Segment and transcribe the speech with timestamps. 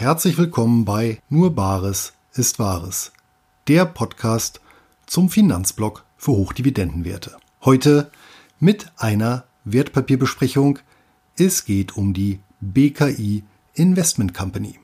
[0.00, 3.12] herzlich willkommen bei Nur Bares ist Wahres,
[3.68, 4.62] der Podcast
[5.04, 7.36] zum Finanzblock für Hochdividendenwerte.
[7.66, 8.10] Heute
[8.58, 10.78] mit einer Wertpapierbesprechung.
[11.36, 13.44] Es geht um die BKI
[13.74, 14.78] Investment Company.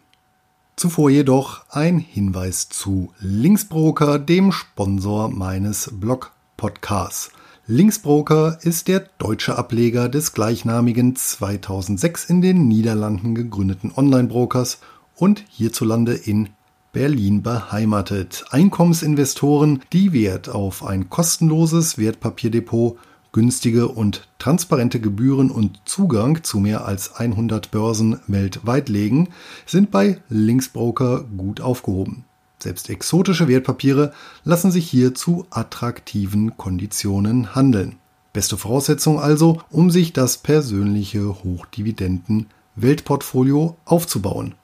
[0.76, 7.30] Zuvor jedoch ein Hinweis zu Linksbroker, dem Sponsor meines Blog-Podcasts.
[7.66, 14.78] Linksbroker ist der deutsche Ableger des gleichnamigen 2006 in den Niederlanden gegründeten Online-Brokers
[15.16, 16.50] und hierzulande in
[16.92, 18.44] Berlin beheimatet.
[18.50, 22.96] Einkommensinvestoren, die Wert auf ein kostenloses Wertpapierdepot,
[23.32, 29.28] günstige und transparente Gebühren und Zugang zu mehr als 100 Börsen weltweit legen,
[29.66, 32.24] sind bei Linksbroker gut aufgehoben.
[32.58, 37.96] Selbst exotische Wertpapiere lassen sich hier zu attraktiven Konditionen handeln.
[38.32, 44.54] Beste Voraussetzung also, um sich das persönliche Hochdividenden Weltportfolio aufzubauen.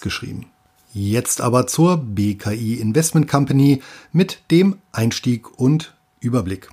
[0.00, 0.46] geschrieben.
[0.92, 3.82] Jetzt aber zur BKI Investment Company
[4.12, 6.70] mit dem Einstieg und Überblick.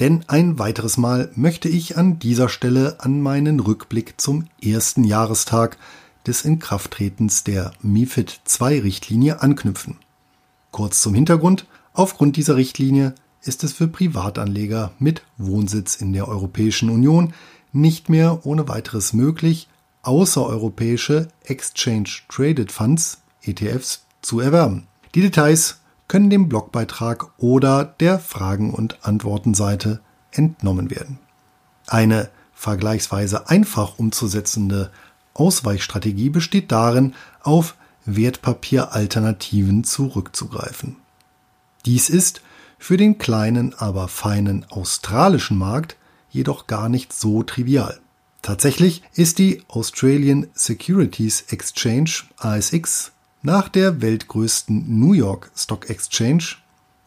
[0.00, 5.76] Denn ein weiteres Mal möchte ich an dieser Stelle an meinen Rückblick zum ersten Jahrestag
[6.26, 9.98] des Inkrafttretens der MIFID II-Richtlinie anknüpfen.
[10.70, 11.66] Kurz zum Hintergrund.
[11.92, 17.34] Aufgrund dieser Richtlinie ist es für Privatanleger mit Wohnsitz in der Europäischen Union
[17.74, 19.68] nicht mehr ohne weiteres möglich,
[20.02, 24.86] außereuropäische Exchange Traded Funds ETFs zu erwerben.
[25.14, 30.00] Die Details können dem Blogbeitrag oder der Fragen- und Antwortenseite
[30.32, 31.18] entnommen werden.
[31.86, 34.90] Eine vergleichsweise einfach umzusetzende
[35.34, 37.74] Ausweichstrategie besteht darin, auf
[38.04, 40.96] Wertpapieralternativen zurückzugreifen.
[41.86, 42.42] Dies ist
[42.78, 45.96] für den kleinen, aber feinen australischen Markt
[46.34, 48.00] jedoch gar nicht so trivial.
[48.42, 53.12] Tatsächlich ist die Australian Securities Exchange ASX
[53.42, 56.44] nach der weltgrößten New York Stock Exchange,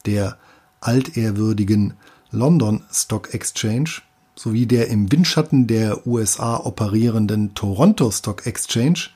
[0.05, 0.37] der
[0.79, 1.93] altehrwürdigen
[2.31, 4.01] London Stock Exchange
[4.35, 9.09] sowie der im Windschatten der USA operierenden Toronto Stock Exchange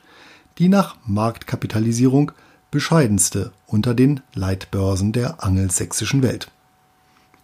[0.58, 2.32] die nach Marktkapitalisierung
[2.70, 6.50] bescheidenste unter den Leitbörsen der angelsächsischen Welt.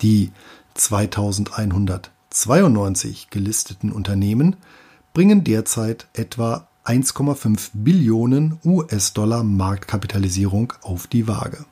[0.02, 0.30] Die
[2.30, 4.56] 2192 gelisteten Unternehmen
[5.14, 11.64] bringen derzeit etwa 1,5 Billionen US-Dollar Marktkapitalisierung auf die Waage.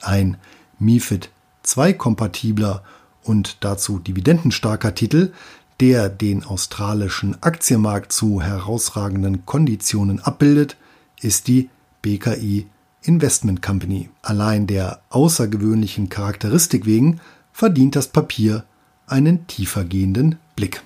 [0.00, 0.36] Ein
[0.78, 1.30] MIFID
[1.76, 2.82] II-kompatibler
[3.24, 5.32] und dazu dividendenstarker Titel,
[5.80, 10.76] der den australischen Aktienmarkt zu herausragenden Konditionen abbildet,
[11.20, 11.68] ist die
[12.02, 12.66] BKI
[13.02, 14.08] Investment Company.
[14.22, 17.20] Allein der außergewöhnlichen Charakteristik wegen
[17.52, 18.64] verdient das Papier
[19.10, 20.82] einen tiefergehenden Blick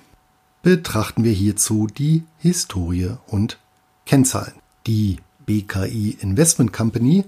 [0.61, 3.59] betrachten wir hierzu die Historie und
[4.05, 4.53] Kennzahlen.
[4.87, 7.25] Die BKI Investment Company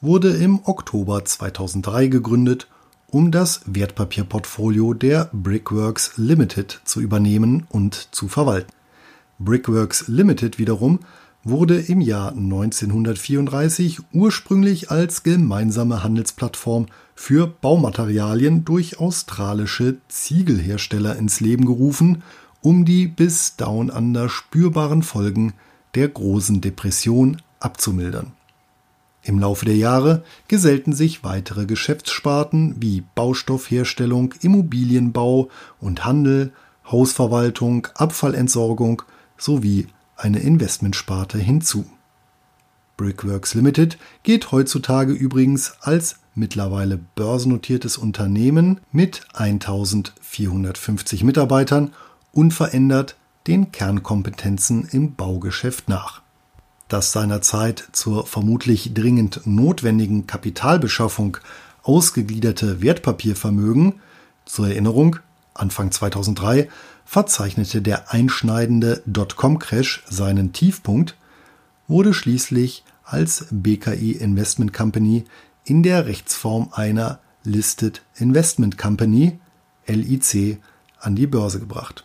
[0.00, 2.68] wurde im Oktober 2003 gegründet,
[3.08, 8.72] um das Wertpapierportfolio der Brickworks Limited zu übernehmen und zu verwalten.
[9.38, 11.00] Brickworks Limited wiederum
[11.50, 21.66] wurde im Jahr 1934 ursprünglich als gemeinsame Handelsplattform für Baumaterialien durch australische Ziegelhersteller ins Leben
[21.66, 22.22] gerufen
[22.60, 25.54] um die bis Down Under spürbaren Folgen
[25.94, 28.32] der großen Depression abzumildern.
[29.22, 35.48] Im Laufe der Jahre gesellten sich weitere Geschäftssparten wie Baustoffherstellung, Immobilienbau
[35.80, 36.52] und Handel,
[36.90, 39.02] Hausverwaltung, Abfallentsorgung
[39.36, 39.86] sowie
[40.18, 41.86] eine Investmentsparte hinzu.
[42.96, 51.92] Brickworks Limited geht heutzutage übrigens als mittlerweile börsennotiertes Unternehmen mit 1450 Mitarbeitern
[52.32, 53.16] unverändert
[53.46, 56.22] den Kernkompetenzen im Baugeschäft nach.
[56.88, 61.38] Das seinerzeit zur vermutlich dringend notwendigen Kapitalbeschaffung
[61.82, 64.00] ausgegliederte Wertpapiervermögen,
[64.44, 65.16] zur Erinnerung,
[65.54, 66.68] Anfang 2003
[67.08, 71.16] verzeichnete der einschneidende Dotcom-Crash seinen Tiefpunkt,
[71.86, 75.24] wurde schließlich als BKI Investment Company
[75.64, 79.38] in der Rechtsform einer Listed Investment Company
[79.86, 80.58] LIC
[81.00, 82.04] an die Börse gebracht.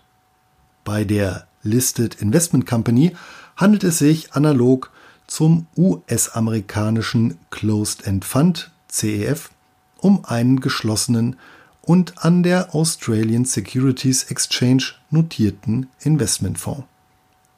[0.86, 3.14] Bei der Listed Investment Company
[3.58, 4.90] handelt es sich analog
[5.28, 9.50] zum US-amerikanischen Closed End Fund CEF
[9.98, 11.36] um einen geschlossenen
[11.84, 16.86] und an der Australian Securities Exchange notierten Investmentfonds.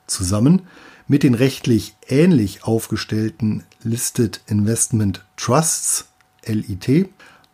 [0.07, 0.63] Zusammen
[1.07, 6.07] mit den rechtlich ähnlich aufgestellten Listed Investment Trusts
[6.45, 7.09] LIT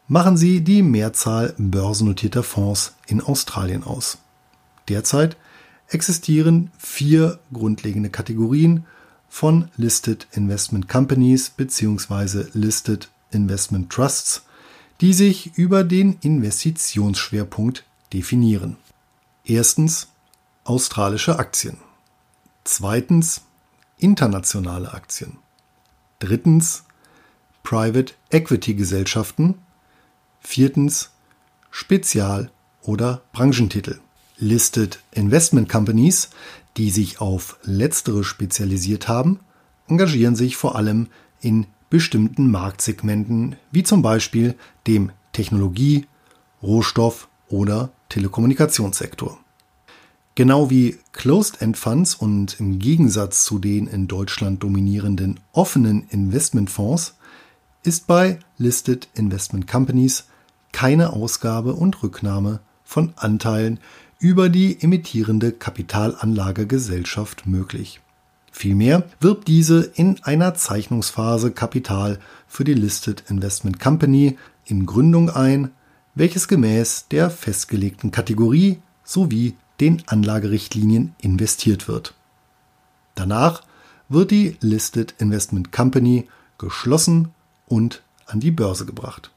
[0.08, 4.18] machen sie die Mehrzahl börsennotierter Fonds in Australien aus.
[4.90, 5.38] Derzeit
[5.88, 8.86] existieren vier grundlegende Kategorien
[9.30, 12.46] von Listed Investment Companies bzw.
[12.54, 14.44] Listed Investment Trusts,
[15.02, 17.84] die sich über den Investitionsschwerpunkt
[18.14, 18.78] definieren.
[19.44, 20.10] Erstens
[20.64, 21.78] australische Aktien.
[22.64, 23.42] Zweitens
[23.98, 25.38] internationale Aktien.
[26.20, 26.84] Drittens
[27.64, 29.56] Private Equity Gesellschaften.
[30.40, 31.10] Viertens
[31.72, 32.52] Spezial-
[32.84, 34.00] oder Branchentitel.
[34.38, 36.30] Listed Investment Companies,
[36.78, 39.40] die sich auf letztere spezialisiert haben,
[39.88, 41.08] engagieren sich vor allem
[41.42, 44.56] in bestimmten Marktsegmenten wie zum Beispiel
[44.88, 46.08] dem Technologie-,
[46.64, 49.38] Rohstoff- oder Telekommunikationssektor.
[50.34, 57.16] Genau wie Closed-End Funds und im Gegensatz zu den in Deutschland dominierenden offenen Investmentfonds
[57.84, 60.26] ist bei Listed Investment Companies
[60.72, 63.80] keine Ausgabe und Rücknahme von Anteilen
[64.20, 68.00] über die emittierende Kapitalanlagegesellschaft möglich.
[68.52, 75.72] Vielmehr wirbt diese in einer Zeichnungsphase Kapital für die Listed Investment Company in Gründung ein,
[76.16, 82.14] welches gemäß der festgelegten Kategorie sowie den Anlagerichtlinien investiert wird.
[83.16, 83.64] Danach
[84.10, 86.28] wird die Listed Investment Company
[86.58, 87.30] geschlossen
[87.68, 89.32] und an die Börse gebracht.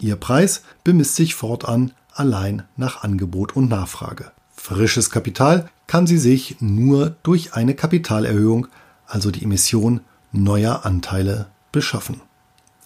[0.00, 4.32] Ihr Preis bemisst sich fortan allein nach Angebot und Nachfrage.
[4.56, 8.68] Frisches Kapital kann sie sich nur durch eine Kapitalerhöhung,
[9.06, 10.00] also die Emission
[10.32, 12.20] neuer Anteile, beschaffen.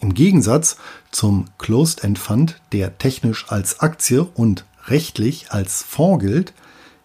[0.01, 0.77] Im Gegensatz
[1.11, 6.53] zum Closed-End Fund, der technisch als Aktie und rechtlich als Fonds gilt,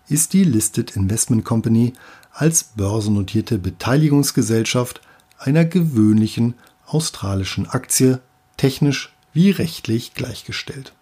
[0.07, 1.93] ist die Listed Investment Company
[2.31, 5.01] als börsennotierte Beteiligungsgesellschaft
[5.37, 6.55] einer gewöhnlichen
[6.85, 8.19] australischen Aktie
[8.57, 10.93] technisch wie rechtlich gleichgestellt.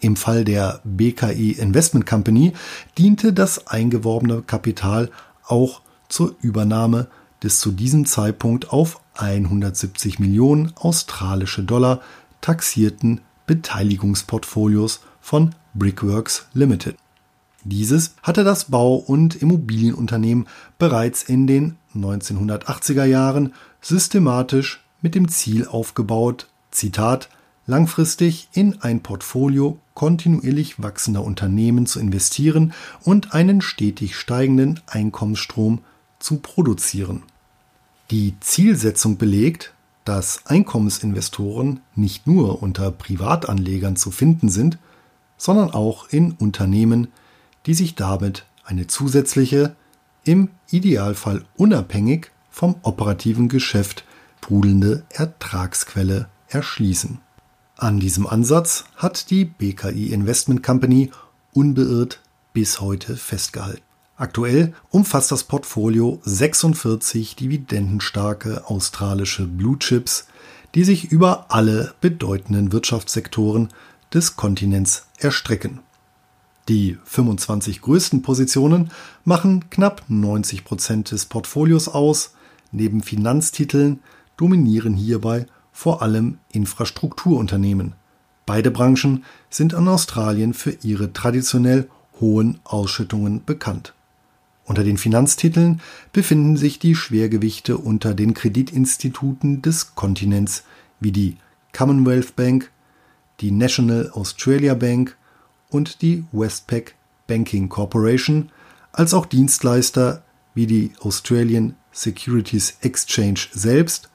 [0.00, 2.54] Im Fall der BKI Investment Company
[2.96, 5.10] diente das eingeworbene Kapital
[5.46, 7.08] auch zur Übernahme
[7.42, 12.00] des zu diesem Zeitpunkt auf 170 Millionen australische Dollar
[12.40, 16.96] taxierten Beteiligungsportfolios von Brickworks Limited.
[17.64, 20.48] Dieses hatte das Bau- und Immobilienunternehmen
[20.78, 27.28] bereits in den 1980er Jahren systematisch mit dem Ziel aufgebaut, Zitat,
[27.70, 35.78] langfristig in ein Portfolio kontinuierlich wachsender Unternehmen zu investieren und einen stetig steigenden Einkommensstrom
[36.18, 37.22] zu produzieren.
[38.10, 39.72] Die Zielsetzung belegt,
[40.04, 44.78] dass Einkommensinvestoren nicht nur unter Privatanlegern zu finden sind,
[45.38, 47.08] sondern auch in Unternehmen,
[47.66, 49.76] die sich damit eine zusätzliche,
[50.24, 54.04] im Idealfall unabhängig vom operativen Geschäft
[54.50, 57.20] sprudelnde Ertragsquelle erschließen.
[57.80, 61.10] An diesem Ansatz hat die BKI Investment Company
[61.54, 62.20] unbeirrt
[62.52, 63.80] bis heute festgehalten.
[64.18, 70.26] Aktuell umfasst das Portfolio 46 dividendenstarke australische Blue Chips,
[70.74, 73.70] die sich über alle bedeutenden Wirtschaftssektoren
[74.12, 75.80] des Kontinents erstrecken.
[76.68, 78.90] Die 25 größten Positionen
[79.24, 82.34] machen knapp 90 Prozent des Portfolios aus.
[82.72, 84.00] Neben Finanztiteln
[84.36, 85.46] dominieren hierbei
[85.80, 87.94] vor allem Infrastrukturunternehmen.
[88.44, 91.88] Beide Branchen sind in Australien für ihre traditionell
[92.20, 93.94] hohen Ausschüttungen bekannt.
[94.66, 95.80] Unter den Finanztiteln
[96.12, 100.64] befinden sich die Schwergewichte unter den Kreditinstituten des Kontinents
[101.00, 101.38] wie die
[101.72, 102.70] Commonwealth Bank,
[103.40, 105.16] die National Australia Bank
[105.70, 106.94] und die Westpac
[107.26, 108.50] Banking Corporation,
[108.92, 114.10] als auch Dienstleister wie die Australian Securities Exchange selbst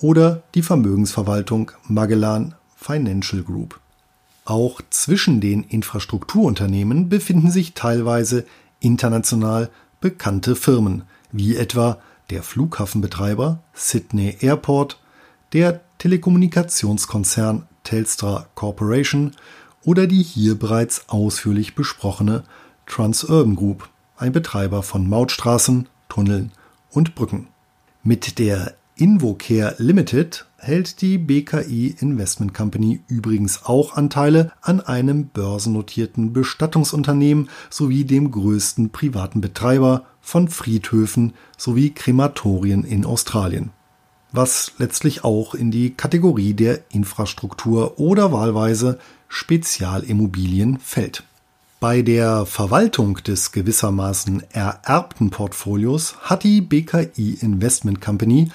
[0.00, 3.80] oder die Vermögensverwaltung Magellan Financial Group.
[4.44, 8.46] Auch zwischen den Infrastrukturunternehmen befinden sich teilweise
[8.80, 11.98] international bekannte Firmen, wie etwa
[12.30, 14.98] der Flughafenbetreiber Sydney Airport,
[15.52, 19.32] der Telekommunikationskonzern Telstra Corporation
[19.84, 22.44] oder die hier bereits ausführlich besprochene
[22.86, 26.52] Transurban Group, ein Betreiber von Mautstraßen, Tunneln
[26.90, 27.48] und Brücken.
[28.02, 36.34] Mit der Invocare Limited hält die BKI Investment Company übrigens auch Anteile an einem börsennotierten
[36.34, 43.70] Bestattungsunternehmen sowie dem größten privaten Betreiber von Friedhöfen sowie Krematorien in Australien.
[44.32, 51.24] Was letztlich auch in die Kategorie der Infrastruktur oder wahlweise Spezialimmobilien fällt.
[51.80, 58.50] Bei der Verwaltung des gewissermaßen ererbten Portfolios hat die BKI Investment Company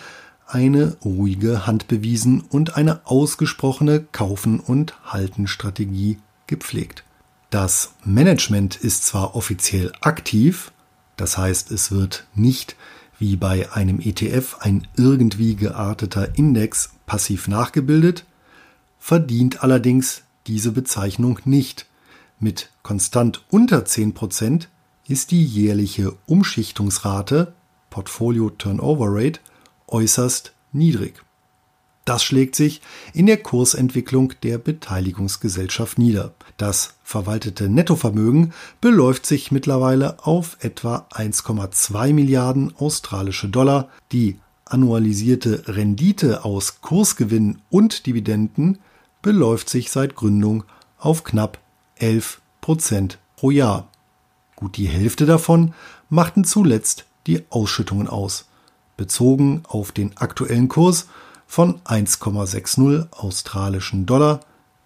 [0.47, 7.03] eine ruhige Hand bewiesen und eine ausgesprochene Kaufen- und Haltenstrategie gepflegt.
[7.49, 10.71] Das Management ist zwar offiziell aktiv,
[11.17, 12.75] das heißt es wird nicht
[13.17, 18.25] wie bei einem ETF ein irgendwie gearteter Index passiv nachgebildet,
[18.99, 21.85] verdient allerdings diese Bezeichnung nicht.
[22.39, 24.67] Mit konstant unter 10%
[25.07, 27.53] ist die jährliche Umschichtungsrate
[27.89, 29.39] Portfolio Turnover Rate
[29.95, 31.23] äußerst niedrig.
[32.03, 32.81] Das schlägt sich
[33.13, 36.33] in der Kursentwicklung der Beteiligungsgesellschaft nieder.
[36.57, 43.89] Das verwaltete Nettovermögen beläuft sich mittlerweile auf etwa 1,2 Milliarden australische Dollar.
[44.11, 48.79] Die annualisierte Rendite aus Kursgewinn und Dividenden
[49.21, 50.65] beläuft sich seit Gründung
[50.99, 51.57] auf knapp
[51.95, 53.87] 11 Prozent pro Jahr.
[54.55, 55.73] Gut die Hälfte davon
[56.09, 58.45] machten zuletzt die Ausschüttungen aus.
[58.97, 61.07] Bezogen auf den aktuellen Kurs
[61.47, 64.39] von 1,60 australischen Dollar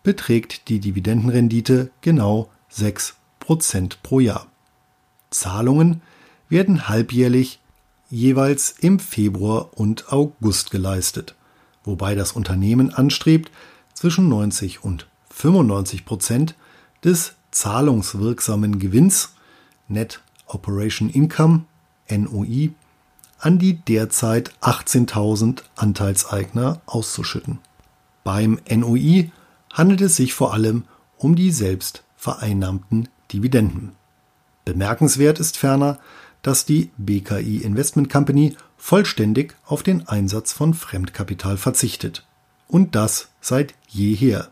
[0.03, 4.47] beträgt die Dividendenrendite genau 6 Prozent pro Jahr.
[5.29, 6.01] Zahlungen
[6.49, 7.59] werden halbjährlich
[8.09, 11.35] jeweils im Februar und August geleistet,
[11.83, 13.51] wobei das Unternehmen anstrebt,
[13.93, 16.55] zwischen 90 und 95 Prozent
[17.03, 19.33] des zahlungswirksamen Gewinns
[19.87, 21.65] Net Operation Income
[22.09, 22.71] NOI
[23.39, 27.59] an die derzeit 18.000 Anteilseigner auszuschütten.
[28.23, 29.31] Beim NOI
[29.73, 30.83] handelt es sich vor allem
[31.17, 33.93] um die selbst vereinnahmten Dividenden.
[34.65, 35.99] Bemerkenswert ist ferner,
[36.41, 42.25] dass die BKI Investment Company vollständig auf den Einsatz von Fremdkapital verzichtet.
[42.67, 44.49] Und das seit jeher.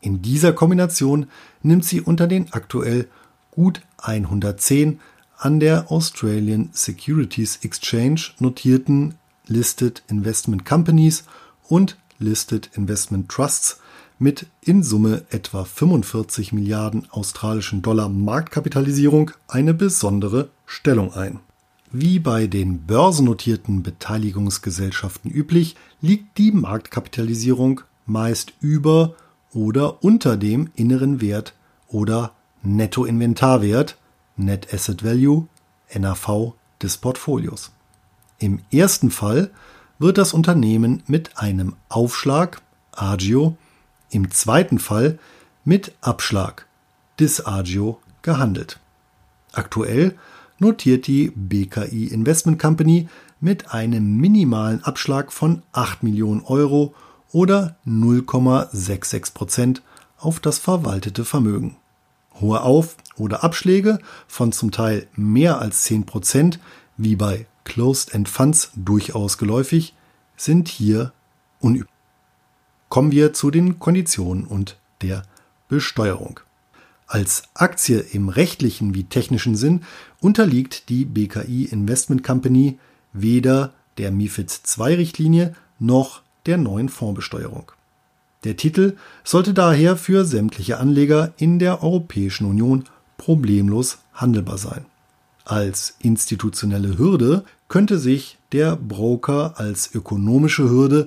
[0.00, 1.26] In dieser Kombination
[1.62, 3.08] nimmt sie unter den aktuell
[3.50, 5.00] gut 110
[5.42, 9.14] an der Australian Securities Exchange notierten
[9.48, 11.24] Listed Investment Companies
[11.68, 13.80] und Listed Investment Trusts
[14.20, 21.40] mit in Summe etwa 45 Milliarden australischen Dollar Marktkapitalisierung eine besondere Stellung ein.
[21.90, 29.16] Wie bei den börsennotierten Beteiligungsgesellschaften üblich, liegt die Marktkapitalisierung meist über
[29.52, 31.54] oder unter dem inneren Wert
[31.88, 32.32] oder
[32.62, 33.96] Nettoinventarwert
[34.44, 35.46] Net Asset Value,
[35.94, 37.70] NAV des Portfolios.
[38.38, 39.50] Im ersten Fall
[39.98, 42.60] wird das Unternehmen mit einem Aufschlag
[42.92, 43.56] Agio,
[44.10, 45.18] im zweiten Fall
[45.64, 46.66] mit Abschlag
[47.20, 48.80] Disagio gehandelt.
[49.52, 50.16] Aktuell
[50.58, 53.08] notiert die BKI Investment Company
[53.40, 56.94] mit einem minimalen Abschlag von 8 Millionen Euro
[57.32, 59.82] oder 0,66 Prozent
[60.18, 61.76] auf das verwaltete Vermögen.
[62.40, 66.58] Hohe Auf- oder Abschläge von zum Teil mehr als 10 Prozent,
[66.96, 69.94] wie bei Closed-End Funds durchaus geläufig,
[70.36, 71.12] sind hier
[71.60, 71.92] unüblich.
[72.88, 75.22] Kommen wir zu den Konditionen und der
[75.68, 76.40] Besteuerung.
[77.06, 79.82] Als Aktie im rechtlichen wie technischen Sinn
[80.20, 82.78] unterliegt die BKI Investment Company
[83.12, 87.72] weder der MIFID II-Richtlinie noch der neuen Fondsbesteuerung.
[88.44, 92.84] Der Titel sollte daher für sämtliche Anleger in der Europäischen Union
[93.22, 94.84] problemlos handelbar sein.
[95.44, 101.06] Als institutionelle Hürde könnte sich der Broker als ökonomische Hürde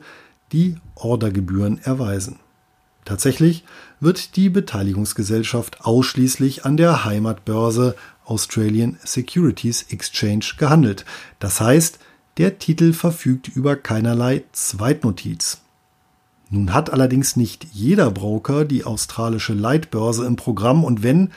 [0.54, 2.40] die Ordergebühren erweisen.
[3.04, 3.66] Tatsächlich
[4.00, 11.04] wird die Beteiligungsgesellschaft ausschließlich an der Heimatbörse Australian Securities Exchange gehandelt.
[11.40, 12.00] Das heißt,
[12.38, 15.60] der Titel verfügt über keinerlei Zweitnotiz.
[16.50, 21.32] Nun hat allerdings nicht jeder Broker die australische Leitbörse im Programm und wenn,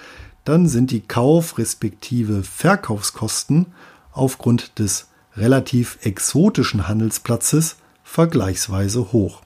[0.49, 3.67] dann sind die Kauf- respektive Verkaufskosten
[4.12, 9.43] aufgrund des relativ exotischen Handelsplatzes vergleichsweise hoch.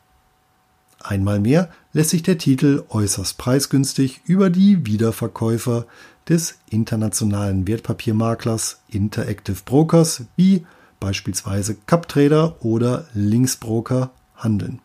[1.00, 5.86] Einmal mehr lässt sich der Titel äußerst preisgünstig über die Wiederverkäufer
[6.28, 10.64] des internationalen Wertpapiermaklers Interactive Brokers wie
[11.00, 14.78] beispielsweise CapTrader oder Linksbroker handeln.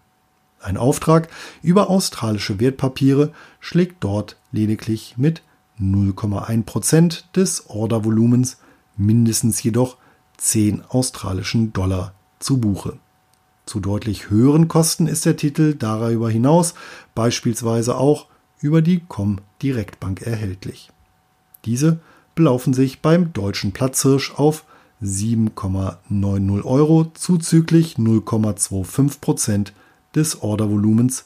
[0.59, 1.29] Ein Auftrag
[1.62, 5.43] über australische Wertpapiere schlägt dort lediglich mit
[5.79, 8.57] 0,1% des Ordervolumens,
[8.96, 9.98] mindestens jedoch
[10.38, 12.98] 10 australischen Dollar zu Buche.
[13.65, 16.74] Zu deutlich höheren Kosten ist der Titel darüber hinaus
[17.15, 18.27] beispielsweise auch
[18.60, 20.89] über die Comdirect-Bank erhältlich.
[21.65, 22.00] Diese
[22.34, 24.63] belaufen sich beim deutschen Platzhirsch auf
[25.01, 29.74] 7,90 Euro zuzüglich 0,25 Prozent
[30.15, 31.25] des Ordervolumens.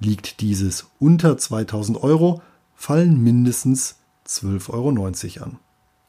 [0.00, 2.42] Liegt dieses unter 2000 Euro,
[2.76, 3.96] fallen mindestens
[4.28, 5.58] 12,90 Euro an.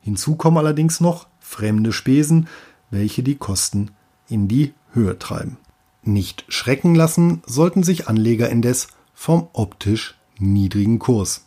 [0.01, 2.47] Hinzu kommen allerdings noch fremde Spesen,
[2.91, 3.91] welche die Kosten
[4.29, 5.57] in die Höhe treiben.
[6.03, 11.45] Nicht schrecken lassen sollten sich Anleger indes vom optisch niedrigen Kurs.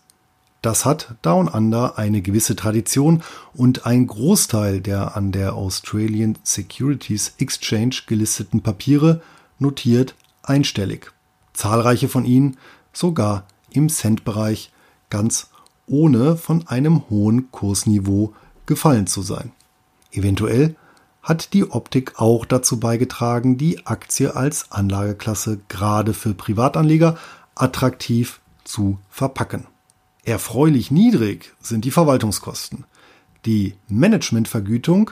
[0.62, 3.22] Das hat Down Under eine gewisse Tradition
[3.54, 9.22] und ein Großteil der an der Australian Securities Exchange gelisteten Papiere
[9.58, 11.12] notiert einstellig.
[11.54, 12.58] Zahlreiche von ihnen
[12.92, 14.70] sogar im Cent-Bereich,
[15.10, 15.50] ganz
[15.86, 18.32] ohne von einem hohen Kursniveau
[18.66, 19.52] gefallen zu sein.
[20.12, 20.76] Eventuell
[21.22, 27.18] hat die Optik auch dazu beigetragen, die Aktie als Anlageklasse gerade für Privatanleger
[27.54, 29.66] attraktiv zu verpacken.
[30.24, 32.84] Erfreulich niedrig sind die Verwaltungskosten.
[33.46, 35.10] Die Managementvergütung,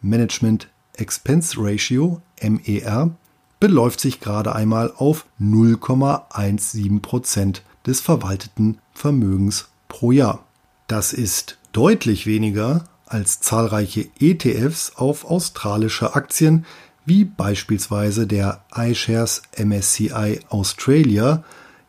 [0.00, 3.10] Management Expense Ratio, MER,
[3.60, 10.44] beläuft sich gerade einmal auf 0,17 Prozent des verwalteten Vermögens pro Jahr.
[10.88, 16.66] Das ist deutlich weniger als zahlreiche ETFs auf australische Aktien,
[17.04, 21.44] wie beispielsweise der iShares MSCI Australia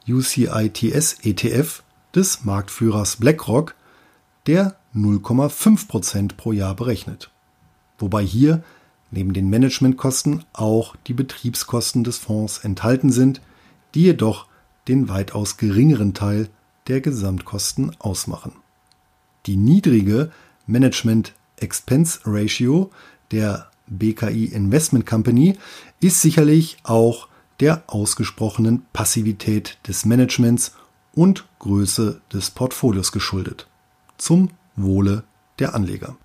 [0.07, 3.75] UCITS ETF des Marktführers BlackRock,
[4.45, 7.31] der 0,5% pro Jahr berechnet.
[7.97, 8.63] Wobei hier
[9.11, 13.41] neben den Managementkosten auch die Betriebskosten des Fonds enthalten sind,
[13.95, 14.47] die jedoch
[14.87, 16.49] den weitaus geringeren Teil
[16.87, 18.53] der Gesamtkosten ausmachen.
[19.45, 20.31] Die niedrige
[20.65, 22.91] Management Expense Ratio
[23.31, 25.57] der BKI Investment Company
[25.99, 27.27] ist sicherlich auch
[27.59, 30.73] der ausgesprochenen Passivität des Managements
[31.13, 33.67] und Größe des Portfolios geschuldet.
[34.17, 35.23] Zum Wohle
[35.59, 36.15] der Anleger.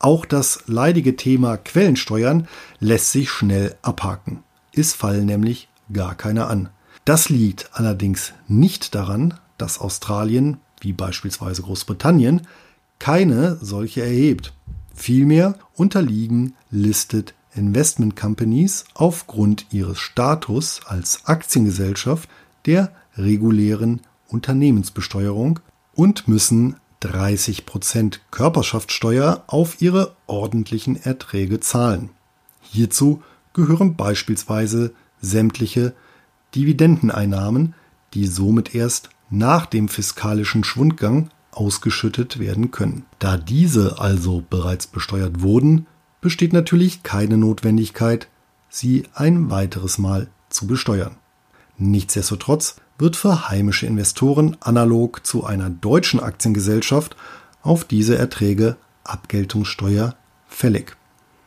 [0.00, 2.48] Auch das leidige Thema Quellensteuern
[2.80, 4.42] lässt sich schnell abhaken.
[4.72, 6.70] Es fallen nämlich gar keine an.
[7.10, 12.46] Das liegt allerdings nicht daran, dass Australien, wie beispielsweise Großbritannien,
[13.00, 14.52] keine solche erhebt.
[14.94, 22.28] Vielmehr unterliegen Listed Investment Companies aufgrund ihres Status als Aktiengesellschaft
[22.64, 25.58] der regulären Unternehmensbesteuerung
[25.96, 32.10] und müssen 30% Körperschaftssteuer auf ihre ordentlichen Erträge zahlen.
[32.60, 33.20] Hierzu
[33.52, 35.92] gehören beispielsweise sämtliche
[36.54, 37.74] Dividendeneinnahmen,
[38.14, 43.04] die somit erst nach dem fiskalischen Schwundgang ausgeschüttet werden können.
[43.18, 45.86] Da diese also bereits besteuert wurden,
[46.20, 48.28] besteht natürlich keine Notwendigkeit,
[48.68, 51.16] sie ein weiteres Mal zu besteuern.
[51.78, 57.16] Nichtsdestotrotz wird für heimische Investoren analog zu einer deutschen Aktiengesellschaft
[57.62, 60.14] auf diese Erträge Abgeltungssteuer
[60.46, 60.96] fällig.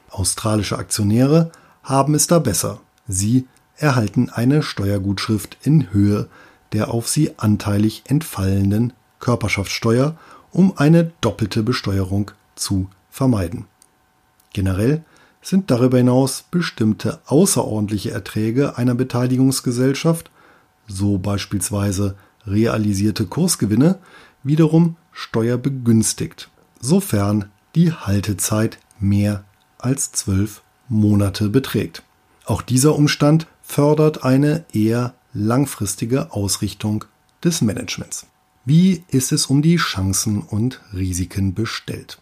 [0.10, 1.52] Australische Aktionäre
[1.84, 2.82] haben es da besser.
[3.08, 6.30] Sie erhalten eine Steuergutschrift in Höhe
[6.74, 10.18] der auf sie anteilig entfallenden Körperschaftssteuer,
[10.52, 13.66] um eine doppelte Besteuerung zu vermeiden.
[14.52, 15.04] Generell
[15.42, 20.32] sind darüber hinaus bestimmte außerordentliche Erträge einer Beteiligungsgesellschaft
[20.88, 24.00] so beispielsweise realisierte Kursgewinne,
[24.44, 26.50] wiederum steuerbegünstigt,
[26.82, 29.46] sofern die Haltezeit mehr
[29.78, 32.04] als zwölf Monate beträgt.
[32.46, 37.06] Auch dieser Umstand fördert eine eher langfristige Ausrichtung
[37.44, 38.28] des Managements.
[38.66, 42.20] Wie ist es um die Chancen und Risiken bestellt?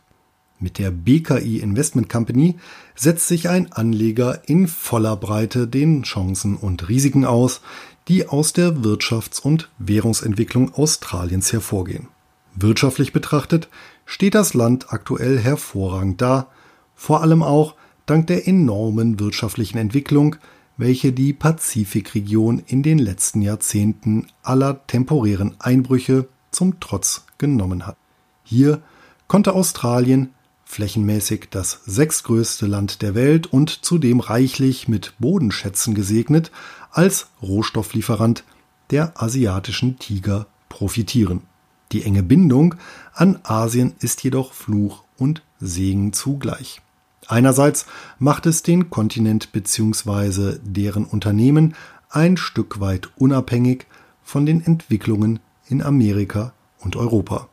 [0.60, 2.56] Mit der BKI Investment Company
[2.96, 7.62] setzt sich ein Anleger in voller Breite den Chancen und Risiken aus,
[8.08, 12.08] die aus der Wirtschafts- und Währungsentwicklung Australiens hervorgehen.
[12.56, 13.70] Wirtschaftlich betrachtet
[14.06, 16.48] steht das Land aktuell hervorragend da,
[16.96, 17.76] vor allem auch
[18.06, 20.36] dank der enormen wirtschaftlichen Entwicklung,
[20.82, 27.98] welche die Pazifikregion in den letzten Jahrzehnten aller temporären Einbrüche zum Trotz genommen hat.
[28.44, 28.82] Hier
[29.28, 30.32] konnte Australien
[30.66, 36.50] flächenmäßig das sechstgrößte Land der Welt und zudem reichlich mit Bodenschätzen gesegnet,
[36.90, 38.44] als Rohstofflieferant
[38.90, 41.44] der asiatischen Tiger profitieren.
[41.92, 42.74] Die enge Bindung
[43.14, 46.82] an Asien ist jedoch Fluch und Segen zugleich.
[47.28, 47.86] Einerseits
[48.20, 50.58] macht es den Kontinent bzw.
[50.64, 51.76] deren Unternehmen
[52.10, 53.86] ein Stück weit unabhängig
[54.24, 57.48] von den Entwicklungen in Amerika und Europa.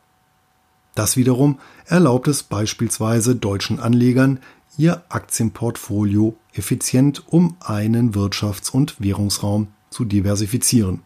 [0.95, 4.39] Das wiederum erlaubt es beispielsweise deutschen Anlegern,
[4.77, 11.01] ihr Aktienportfolio effizient, um einen Wirtschafts- und Währungsraum zu diversifizieren.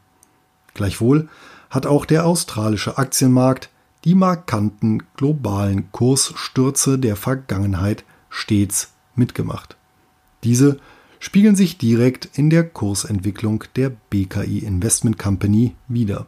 [0.73, 1.29] Gleichwohl
[1.69, 3.69] hat auch der australische Aktienmarkt
[4.03, 9.77] die markanten globalen Kursstürze der Vergangenheit stets mitgemacht.
[10.43, 10.79] Diese
[11.19, 16.25] spiegeln sich direkt in der Kursentwicklung der BKI Investment Company wider.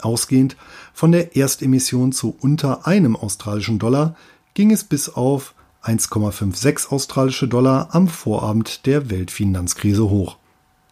[0.00, 0.56] Ausgehend
[0.92, 4.16] von der Erstemission zu unter einem australischen Dollar
[4.54, 10.38] ging es bis auf 1,56 australische Dollar am Vorabend der Weltfinanzkrise hoch.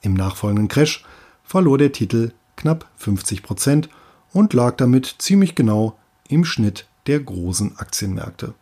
[0.02, 1.04] Im nachfolgenden Crash
[1.42, 3.88] verlor der Titel knapp 50 Prozent
[4.32, 8.54] und lag damit ziemlich genau im Schnitt der großen Aktienmärkte.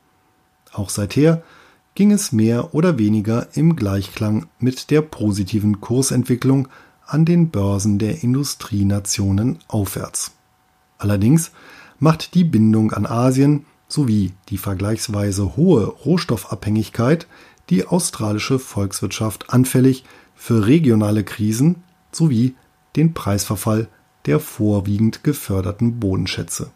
[0.72, 1.42] Auch seither
[1.94, 6.68] ging es mehr oder weniger im Gleichklang mit der positiven Kursentwicklung
[7.06, 10.32] an den Börsen der Industrienationen aufwärts.
[10.98, 11.50] Allerdings
[11.98, 17.26] macht die Bindung an Asien sowie die vergleichsweise hohe Rohstoffabhängigkeit
[17.68, 22.54] die australische Volkswirtschaft anfällig für regionale Krisen sowie
[22.96, 23.88] den Preisverfall
[24.26, 26.70] der vorwiegend geförderten Bodenschätze.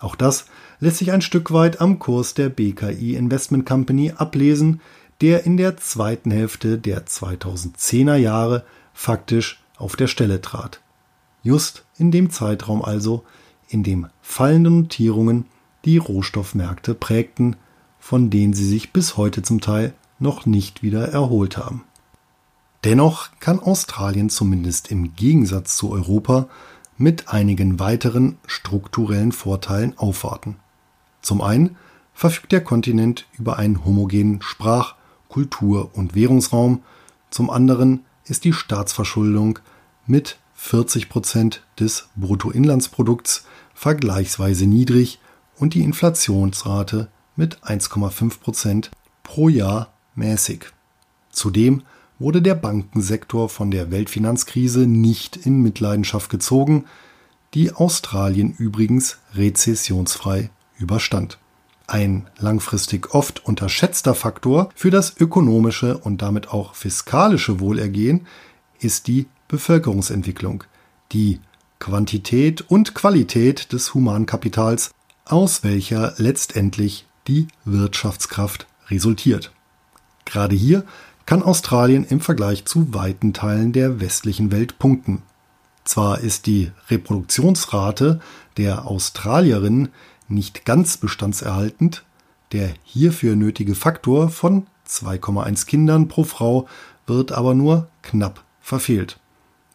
[0.00, 0.46] Auch das
[0.80, 4.80] lässt sich ein Stück weit am Kurs der BKI Investment Company ablesen,
[5.20, 8.64] der in der zweiten Hälfte der 2010er Jahre
[8.94, 10.80] faktisch auf der Stelle trat.
[11.42, 13.24] Just in dem Zeitraum also,
[13.68, 15.46] in dem fallende Notierungen
[15.84, 17.56] die Rohstoffmärkte prägten,
[17.98, 21.84] von denen sie sich bis heute zum Teil noch nicht wieder erholt haben.
[22.84, 26.48] Dennoch kann Australien zumindest im Gegensatz zu Europa
[26.96, 30.56] mit einigen weiteren strukturellen Vorteilen aufwarten.
[31.22, 31.76] Zum einen
[32.14, 34.94] verfügt der Kontinent über einen homogenen Sprach-,
[35.28, 36.82] Kultur- und Währungsraum,
[37.30, 39.60] zum anderen ist die Staatsverschuldung
[40.06, 45.20] mit 40 Prozent des Bruttoinlandsprodukts vergleichsweise niedrig
[45.56, 48.90] und die Inflationsrate mit 1,5 Prozent
[49.22, 50.66] pro Jahr mäßig.
[51.30, 51.82] Zudem
[52.18, 56.84] wurde der Bankensektor von der Weltfinanzkrise nicht in Mitleidenschaft gezogen,
[57.54, 60.50] die Australien übrigens rezessionsfrei
[60.80, 61.38] überstand.
[61.86, 68.26] Ein langfristig oft unterschätzter Faktor für das ökonomische und damit auch fiskalische Wohlergehen
[68.78, 70.64] ist die Bevölkerungsentwicklung,
[71.12, 71.40] die
[71.80, 74.90] Quantität und Qualität des Humankapitals,
[75.24, 79.52] aus welcher letztendlich die Wirtschaftskraft resultiert.
[80.24, 80.84] Gerade hier
[81.26, 85.22] kann Australien im Vergleich zu weiten Teilen der westlichen Welt punkten.
[85.84, 88.20] Zwar ist die Reproduktionsrate
[88.56, 89.88] der Australierinnen
[90.30, 92.04] nicht ganz bestandserhaltend,
[92.52, 96.66] der hierfür nötige Faktor von 2,1 Kindern pro Frau
[97.06, 99.18] wird aber nur knapp verfehlt.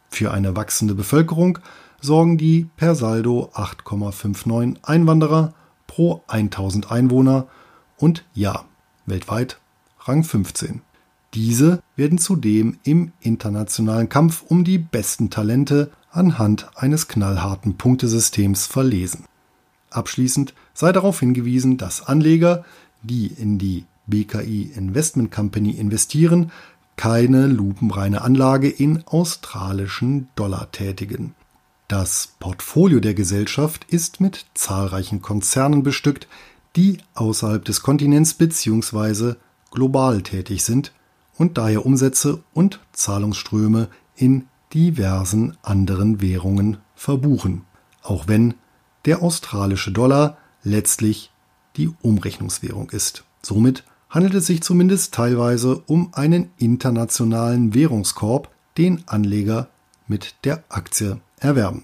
[0.10, 1.60] Für eine wachsende Bevölkerung
[2.02, 5.54] sorgen die per Saldo 8,59 Einwanderer
[5.88, 7.48] pro 1000 Einwohner
[7.98, 8.66] und ja,
[9.06, 9.60] weltweit
[10.02, 10.82] Rang 15.
[11.34, 19.26] Diese werden zudem im internationalen Kampf um die besten Talente anhand eines knallharten Punktesystems verlesen.
[19.96, 22.66] Abschließend sei darauf hingewiesen, dass Anleger,
[23.02, 26.52] die in die BKI Investment Company investieren,
[26.98, 31.34] keine lupenreine Anlage in australischen Dollar tätigen.
[31.88, 36.28] Das Portfolio der Gesellschaft ist mit zahlreichen Konzernen bestückt,
[36.76, 39.36] die außerhalb des Kontinents bzw.
[39.72, 40.94] global tätig sind
[41.38, 47.62] und daher Umsätze und Zahlungsströme in diversen anderen Währungen verbuchen,
[48.02, 48.56] auch wenn
[49.06, 51.32] der australische Dollar letztlich
[51.78, 53.24] die Umrechnungswährung ist.
[53.42, 59.70] Somit handelt es sich zumindest teilweise um einen internationalen Währungskorb, den Anleger
[60.08, 61.84] mit der Aktie erwerben.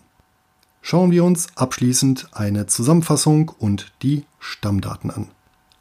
[0.82, 5.28] Schauen wir uns abschließend eine Zusammenfassung und die Stammdaten an.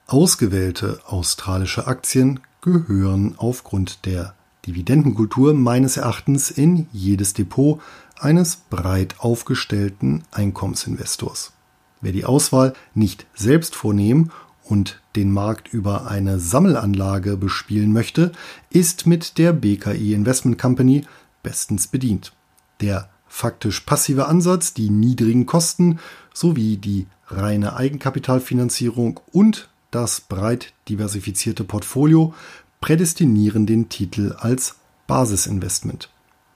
[0.06, 4.34] Ausgewählte australische Aktien gehören aufgrund der
[4.66, 7.80] Dividendenkultur meines Erachtens in jedes Depot
[8.22, 11.52] eines breit aufgestellten Einkommensinvestors.
[12.00, 14.30] Wer die Auswahl nicht selbst vornehmen
[14.64, 18.32] und den Markt über eine Sammelanlage bespielen möchte,
[18.70, 21.04] ist mit der BKI Investment Company
[21.42, 22.32] bestens bedient.
[22.80, 25.98] Der faktisch passive Ansatz, die niedrigen Kosten
[26.32, 32.34] sowie die reine Eigenkapitalfinanzierung und das breit diversifizierte Portfolio
[32.80, 36.08] prädestinieren den Titel als Basisinvestment.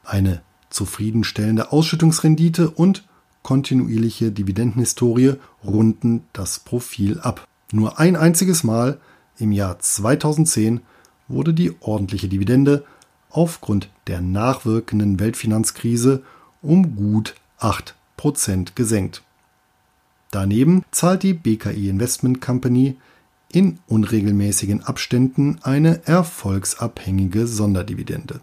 [0.04, 0.42] Eine
[0.74, 3.04] zufriedenstellende Ausschüttungsrendite und
[3.42, 5.34] kontinuierliche Dividendenhistorie
[5.64, 7.46] runden das Profil ab.
[7.72, 8.98] Nur ein einziges Mal
[9.38, 10.80] im Jahr 2010
[11.28, 12.84] wurde die ordentliche Dividende
[13.30, 16.22] aufgrund der nachwirkenden Weltfinanzkrise
[16.60, 19.22] um gut 8% gesenkt.
[20.30, 22.96] Daneben zahlt die BKI Investment Company
[23.48, 28.40] in unregelmäßigen Abständen eine erfolgsabhängige Sonderdividende.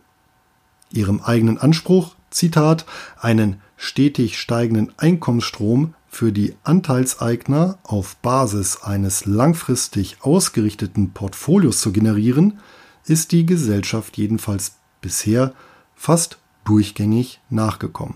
[0.94, 2.86] Ihrem eigenen Anspruch, Zitat,
[3.20, 12.60] einen stetig steigenden Einkommensstrom für die Anteilseigner auf Basis eines langfristig ausgerichteten Portfolios zu generieren,
[13.06, 15.54] ist die Gesellschaft jedenfalls bisher
[15.96, 18.15] fast durchgängig nachgekommen.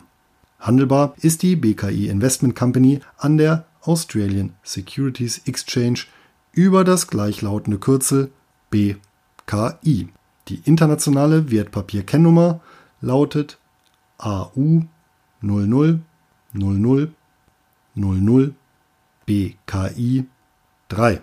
[0.60, 6.02] Handelbar ist die BKI Investment Company an der Australian Securities Exchange
[6.52, 8.32] über das gleichlautende Kürzel
[8.72, 10.10] BKI.
[10.48, 12.62] Die internationale Wertpapierkennnummer
[13.02, 13.58] lautet
[14.18, 14.84] AU
[15.42, 16.00] 00
[16.54, 17.12] 00
[17.96, 18.56] 00
[19.26, 20.26] BKI
[20.90, 21.22] 3.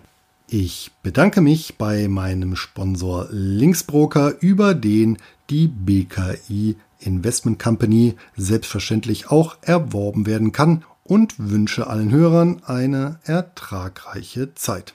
[0.49, 9.57] Ich bedanke mich bei meinem Sponsor Linksbroker, über den die BKI Investment Company selbstverständlich auch
[9.63, 14.95] erworben werden kann und wünsche allen Hörern eine ertragreiche Zeit.